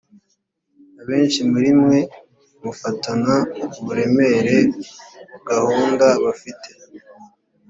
abenshi 1.01 1.39
muri 1.51 1.69
mwe 1.79 1.99
mufatana 2.63 3.35
uburemere 3.79 4.57
gahunda 5.49 6.07
bafite. 6.23 6.69